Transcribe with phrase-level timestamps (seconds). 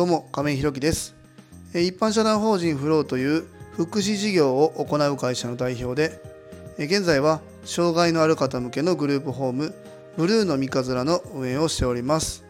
[0.00, 1.14] どうも亀井ひろきです。
[1.74, 6.22] 一般社団法人フローという福祉事業を行う会社の代表で
[6.78, 9.74] 現在は障害のある方向けのグループホーム
[10.16, 12.44] ブルーの三日面の運営をしております。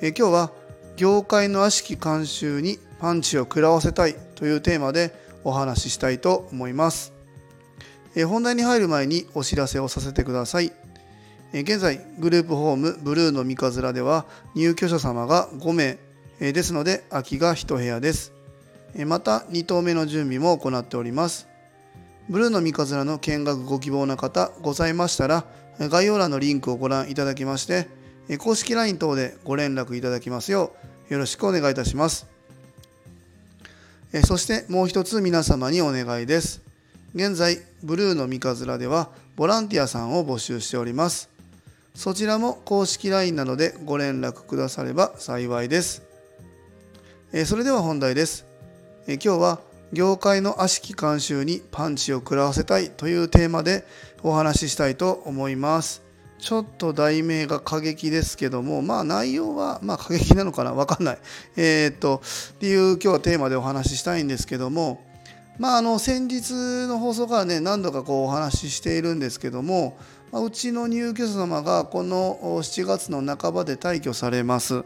[0.00, 0.52] 今日は
[0.96, 5.12] 業界の悪しき慣習にパンチを食らわせたいというテーマで
[5.42, 7.12] お話ししたいと思います。
[8.28, 10.70] 本題に入る前にお知らせをさせてください。
[11.52, 15.98] 現在グループホームブルーの三日面では入居者様が5名
[16.40, 18.32] ですので空きが1部屋です。
[19.06, 21.48] また2棟目の準備も行っております。
[22.28, 25.44] ブルーの三日面の見学ご希望の方ございましたら
[25.78, 27.88] 概要欄のリンクをご覧いただきまして
[28.38, 30.74] 公式 LINE 等でご連絡いただきますよ
[31.10, 32.26] うよろしくお願いいたします。
[34.24, 36.60] そしてもう一つ皆様にお願いです。
[37.14, 41.30] 現在ブルーの三日面ではボランティアさんを募集しております。
[41.98, 46.02] そちらも公式 LINE などでご連絡くだされば幸いです。
[47.32, 48.46] えそれでは本題です。
[49.08, 49.58] え今日は
[49.92, 53.84] 業界の悪しき慣習にパンチを食らわせたいというテーマで
[54.22, 56.02] お話ししたいと思います。
[56.38, 60.74] ちょっと題名が過激ですけども、まあ内容は、まあ過激なのかな？
[60.74, 61.18] わかんない。
[61.56, 62.22] えー、っと、
[62.54, 65.04] っていう今日はテーマでお話ししたいんですけども、
[65.58, 66.52] まああの先日
[66.86, 69.98] の放送からね、何度かこうお話ししているんですけども、
[70.30, 74.84] まあうちの入居者様がこの7月の半ばで退去されます。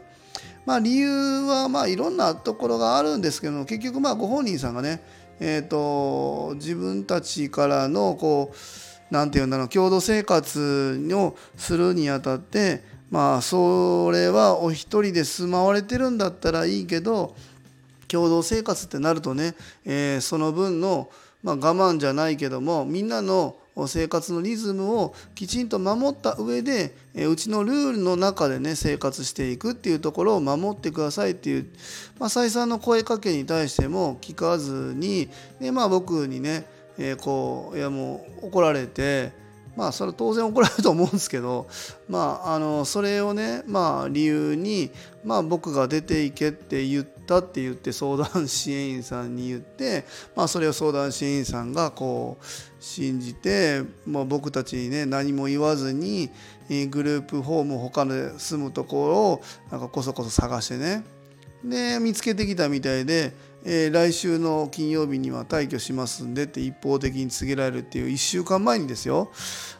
[0.65, 5.01] まあ、理由はまあいろんなところがあるんですけど結局まあご本人さんがね、
[5.39, 17.35] えーと、自分たちからのこうなんていうんだろう共同生活をするにあたってまあそれはお一人で住まわれてるんだったらいいけど
[18.07, 19.55] 共同生活ってなるとね、
[19.85, 21.09] えー、その分の、
[21.43, 23.57] まあ、我慢じゃないけどもみんなの
[23.87, 31.67] 生活のリズムをきちんと守った上でうちのルールの中でね生活していくっていうところを守ってくださいっていう、
[32.19, 35.29] まあ、再三の声かけに対しても聞かずに
[35.59, 36.65] で、まあ、僕にね、
[36.97, 39.31] えー、こういやもう怒られて
[39.75, 41.67] まあそれは当然怒られると思うんですけど
[42.07, 44.91] まああのそれをねまあ理由に
[45.23, 52.45] まあ僕が出ていけって言ったって言って相談支援員さんに言って まあそれを相談支援員さんがこう
[52.79, 56.29] 信じて、まあ、僕たちにね何も言わずに
[56.89, 59.41] グループホーム他の住むところを
[59.71, 61.03] なんかこそこそ探してね。
[61.63, 63.33] で見つけてきたみたいで、
[63.65, 69.31] えー、来週の金曜日には退去しますんでって一方的に告げられるっていう1週間前にですよ。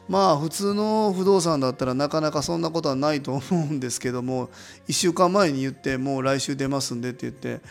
[0.07, 4.49] まあ普通の不動産だったらなかなかそんなことはないと思うんですけども
[4.87, 7.61] 1週間前に言ってもう来週出ますんでって言って。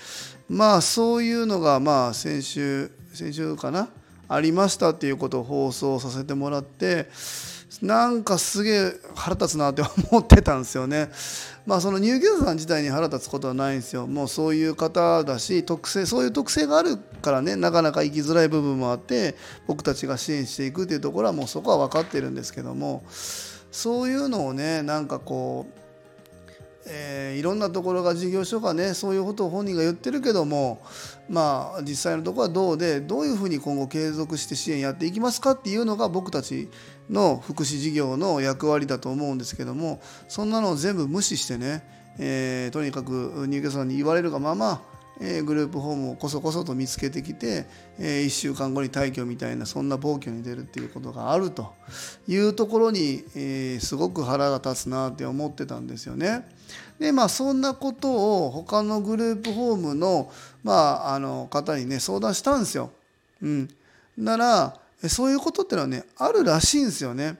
[0.48, 3.88] まあそういうのがまあ先週先週かな。
[4.34, 7.08] ありましたっていうことを放送させてもらって
[7.80, 11.08] なんかすげえ腹立つなって思ってたんですよね。
[11.66, 14.06] まあその入居者さん自体に腹立つことはないんですよ。
[14.06, 25.81] もうそういう方だし特性そういう特性があるからねなかなか生きづらい部分もあって僕たちが支援していくっていうところはもうそこは分かってるんですけどもそういうのをねなんかこう
[26.86, 30.82] えー、いろんなところが事業所がねそういうことを本人が言ってるけども
[31.28, 36.68] まあ実際のところはどうでどういうふうに今後継続して支援やっていきますかっていうのが僕たち
[37.08, 41.84] の福祉事業の役割だと思うんですけどもそんなのを全部無視してね、
[42.18, 44.82] えー、とにかく入居者さんに言われるがまま
[45.20, 47.66] え、グループホームをこそこそと見つけてきて、
[47.98, 51.72] え、1週間後に退去みたいなそんな暴挙に出るっていうことがあると
[52.26, 56.44] いうところに、え、すごく腹が立つなって思ってたんですよね。
[56.98, 60.30] でまあそんなことを他のグループホームの,、
[60.62, 60.72] ま
[61.08, 62.90] あ、あの方にね相談したんですよ。
[63.42, 63.68] うん、
[64.16, 64.76] なら
[65.08, 67.36] そういうことってのはねあるらしいんですよね。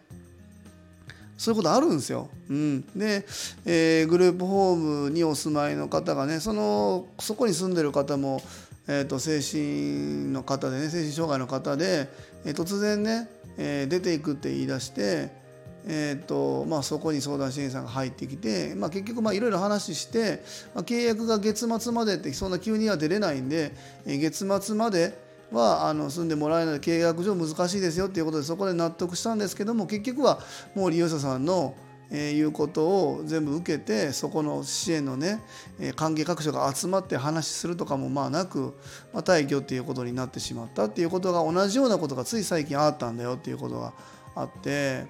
[1.38, 2.28] そういうことあるんですよ。
[2.50, 3.24] うん、で、
[3.64, 8.42] えー、グループホームにお住まいの方がねそのそこに住んでる方も、
[8.86, 12.08] えーと、精神の方でね精神障害の方で、
[12.44, 13.28] えー、突然ね、
[13.58, 15.41] えー、出ていくって言い出して。
[15.86, 20.42] えーとまあ、そこに相談支援員さんが入ってきて、まあ、結局いろいろ話して、
[20.74, 23.72] まあ、契約が月末までってそんな急には出れないんで、
[24.06, 25.18] えー、月末まで
[25.50, 30.40] はあの住んでもらえない契約上難しいですよっていうことでそこで納得したんですけども結局は
[30.74, 31.74] もう利用者さんの
[32.14, 35.40] えー、いうことを全部受けてそこの支援のね、
[35.80, 38.74] えー、関係各所が集まって話するとかもまあなく、
[39.14, 43.94] まあ、退去っていうことになってしまったっていうことが同じようなことがつい最近あったんだよっていうことが
[44.34, 45.06] あって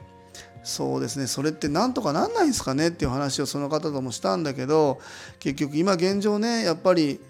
[0.65, 5.01] そうですねそれってなんとかなんないんですかねっていう話をその方ともしたんだけど
[5.39, 7.21] 結局今現状ねやっぱり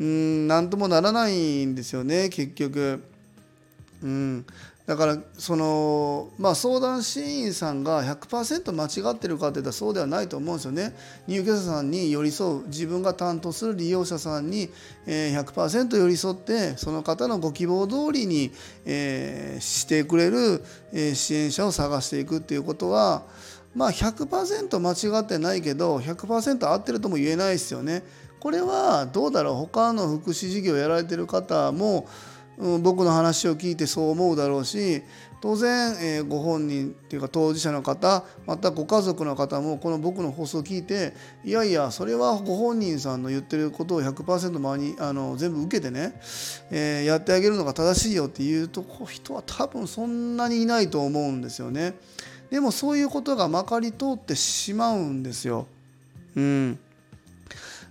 [0.00, 3.02] うん何ともならないんですよね結局。
[4.00, 4.46] うん、
[4.86, 10.94] だからその、まあ、相談支援員さんが100%間違ってるかっていったらそうではないと思うんですよね。
[11.26, 14.70] 入居者さんに寄り添う自分が担当する利用者さんに
[15.06, 18.52] 100%寄り添ってその方のご希望通りに
[18.84, 20.62] してくれる
[21.14, 23.24] 支援者を探していくっていうことは
[23.74, 28.04] まあ100%間違ってないけど100%合ってるとも言えないですよね。
[28.38, 29.54] これはどうだろう？
[29.54, 32.06] 他の福祉事業をやられてる方も
[32.58, 35.02] うん、僕の話を聞いてそう思うだろうし
[35.40, 41.14] 当然、えー、ご本人っていうか当事者の方またご家族の方もこの僕の放送を聞いて
[41.44, 46.20] いやいやそれはご本人さんの言ってることを100%周りにあの全部受けてね、
[46.72, 51.94] えー、やってあげるのが正しいよっていうと人は多分そんなにいないと思うんですよね。
[52.50, 55.66] でもそういうことがまかり通ってしまうんですよ。
[56.34, 56.78] うん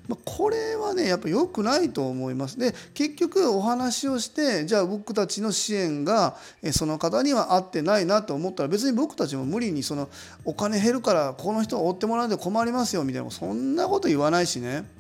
[0.08, 2.58] まこれはねやっぱ良くないと思います。
[2.58, 6.36] で結局お話をしてじゃあ僕たちの支援が
[6.72, 10.10] その方には合ってないなと思ったら別に僕たちも無理にその
[10.46, 14.97] お金減るからこの人を追ってもらうんで困りますよみたいなそんなこと言わないしね。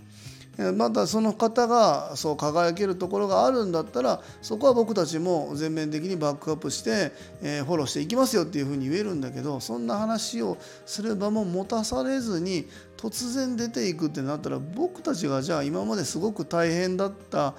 [0.75, 7.11] またその方がそう輝けるところがあるんだったらそこは僕たちも全面的にバックアップして、
[7.43, 12.67] えフォローしていきますよっていうふうに言えるんだけどそんな話をする場も持たされずに
[12.97, 17.53] 突然出ていくってなったら僕たちがじゃあ今まですごく大変だった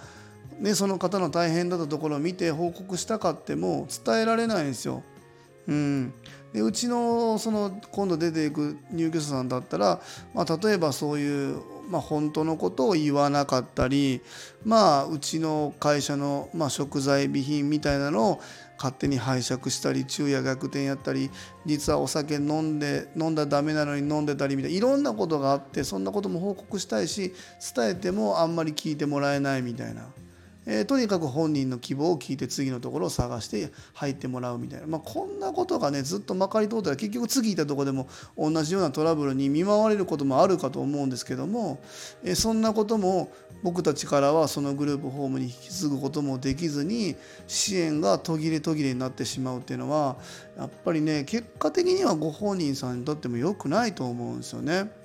[0.58, 5.04] ね、その方の大変だったところを見て報告したかっても伝えられないんですよ。
[5.68, 6.12] うん、
[6.52, 10.00] でうちのその今度出ていく入居者さんだったら、
[10.34, 14.20] まあ、例えばそういうまあ、本当のことを言わなかったり、
[14.64, 18.40] まあ、うちの会社の、まあ、食材備品みたいなのを
[18.76, 21.30] 勝手に拝借したり昼夜逆転やったり
[21.66, 27.34] 実はお酒飲んで飲んだらダメなのに飲んでたりみたいないろんなことがあってそんなことも報告したいし
[27.74, 30.06] 伝えてもあんまり聞いてもらえないみたいな。
[30.70, 38.06] えー、とにかく本人の希望を聞いて次のところを探して入ってもらうみたいな、まあ、こんなことがねずっとまかり通ったら結局次いたとこでも
[38.36, 41.80] 同じようなトラブルに見舞われることもあるかと思うんですけども、
[42.22, 43.32] えー、そんなことも
[43.62, 47.16] 僕たちからはそのグループホームに引き継ぐこともできずに
[47.46, 50.16] 支援が途切れ途切れになってしまうっていうのは
[50.58, 54.97] やっぱりね結果的にはご本人さんにとっても良くないと思うんですよね。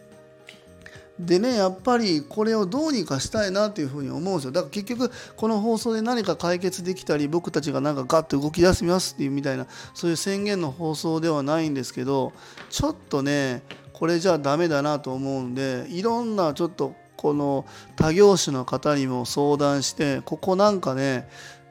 [1.19, 4.51] でねやっぱりこれをどうにかしたいなというふうに思うんですよ。
[4.51, 12.33] だから結局この放送で何か解決できたり僕たちがなんかガッと動き出しますっていうみたいなそういう宣言の放送ではないんですけど
[12.69, 13.62] ちょっとね
[13.94, 17.65] これじゃダメだなと思うんでいろんなちょっとこの
[17.95, 21.27] 他業種の方にも相談してここなんかね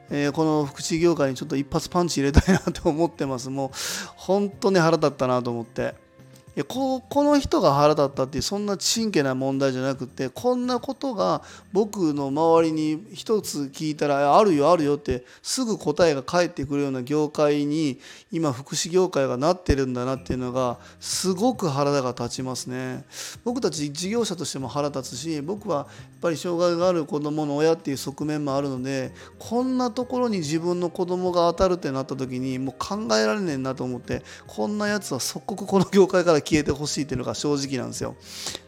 [0.09, 3.49] えー、この福祉業界にちょっと一発パンチ入れたいなと思ってます。
[3.49, 3.69] もう
[4.15, 5.95] 本当に腹立ったなと思って。
[6.55, 11.41] いやここの人が腹立ったっていうそんな真剣な問題じゃなくてこんなことが
[11.71, 17.99] 僕の周りに一つ聞いたらあるよあるよってすぐ答えが返ってくるような業界に
[18.31, 23.03] 今福祉業界がなってるんだなっていうのがすごく腹が立ちますね。
[23.43, 25.87] 僕たち事業者としても腹立つし僕はやっ
[26.21, 38.15] ぱり障害がある子どもの親っていう側面もあるのでこんなところに自分の子供が当たるってなった時にもう考えられねえなと思ってこんなやつは即刻この業界から消えてほしいっていうのが正直なんですよ。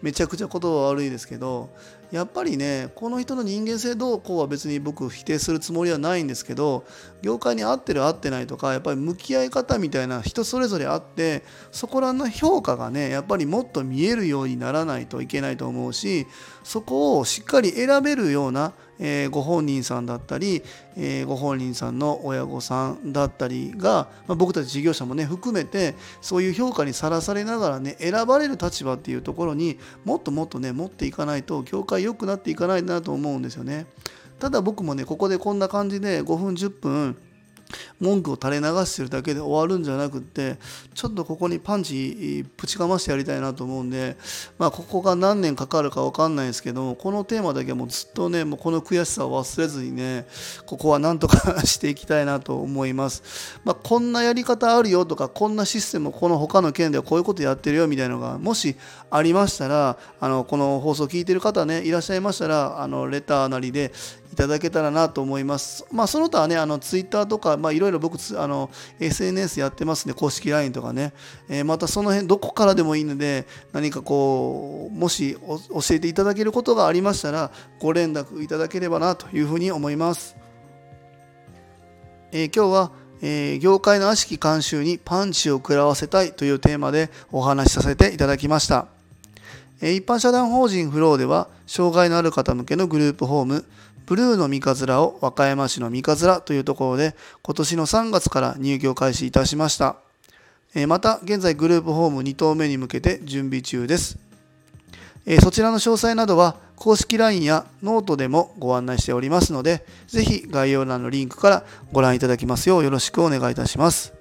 [0.01, 1.69] めちゃくちゃ言葉悪いですけど
[2.11, 6.85] やっぱりねこの人の人間性どうこうは別に僕否定するつもりはないんですけど
[7.21, 16.27] 業界に合ってる合ってないとかやっぱり向き合い方みたいな人それぞれあってそこらの評価がねやっぱりもっと見えるようにならないといけないと思うし
[16.63, 20.63] そこをしっかり選べるようなえー、ご本人さんだったり、
[20.95, 33.85] えー、ご本人さんの親御さんだったりが、まあ、僕たち事業者もね含めてそういう評価にさらされながらね選ばれる立場っていうところにもっともっとね持っていかないと業界良くなっていかないなと思うんですよね。
[34.39, 37.17] ただ僕もねここでこんな感じで5分10分
[37.99, 40.57] 文句を垂れ流してるだけで終わるんじゃなくって
[40.93, 44.17] ちょっとここにパンチぶちかましてやりたいなと思うんで
[44.57, 50.25] まあここが何年かかるか分かんないですけどこのテーマだけはもうずっとねもうこの悔しさを忘れずにね
[50.65, 58.75] ここはなんとかしていきたいなと思います、まあ、こんなやり方あるよとかこんなシステムこの他の県ではこういうことやってるよみたいなのがもし
[59.09, 63.91] ありましたらあのこの放送聞いてる方ねいらっしゃいましたらあのレターなりで
[64.35, 65.85] いただけたらなと思います。
[65.93, 71.13] まあ、その他はね、あのツイッターとか、まあ、いろいろ僕あの、SNS やってますね、公式 LINE とかね、
[71.47, 75.61] えー、またその辺、どこからでもいいので、何かこう、もし教
[75.91, 77.49] えていただけることがありましたら、
[77.79, 80.35] ご連絡いただければなというふうに思います。
[82.33, 88.87] えー、今日は、えー、業界の悪しき慣習にパンチを食らわせたいというテーマでお話しさせていただきました。
[89.81, 93.65] 一般社団法人フローでは障害のある方向けのグループホーム
[94.05, 99.97] ブルーノ三葛を和歌山市の三葛というところで今年の3月から入居開始いたしました。
[100.87, 104.17] また現在グループホーム2棟目に向けて準備中です。
[105.41, 114.13] そちらの詳細などは公式 LINE やノートでもご案内しておりますので、ぜひ概要欄のリンクからご覧いただきますようよろしくお願いいたします。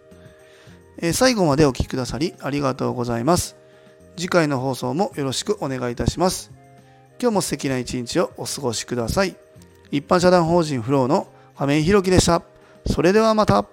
[1.12, 3.56] 最後までお聴きくださりありがとうございます。
[4.16, 6.52] 次回の放送もよろしくお願いいたします。
[7.20, 9.43] 今日も素敵な一日をお過ごしください。
[9.94, 12.42] 一般社団法人フローの亀井宏樹でした。
[12.84, 13.64] それではまた。